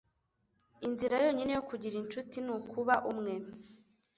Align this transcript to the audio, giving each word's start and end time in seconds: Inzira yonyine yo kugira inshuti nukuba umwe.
Inzira 0.87 1.15
yonyine 1.25 1.51
yo 1.57 1.63
kugira 1.69 1.95
inshuti 2.01 2.37
nukuba 2.45 2.95
umwe. 3.11 3.33